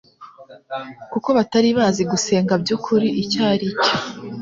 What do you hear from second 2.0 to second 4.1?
gusenga by'ukuri icyo ari cyo.